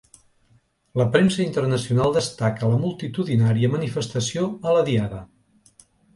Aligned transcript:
La 1.01 1.05
premsa 1.15 1.43
internacional 1.43 2.15
destaca 2.15 2.71
la 2.73 2.79
multitudinària 2.87 3.71
manifestació 3.75 4.49
a 4.51 4.75
la 4.79 4.83
Diada. 4.91 5.23